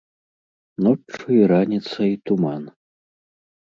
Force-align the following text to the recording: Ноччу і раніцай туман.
Ноччу 0.85 1.27
і 1.37 1.39
раніцай 1.53 2.11
туман. 2.29 2.63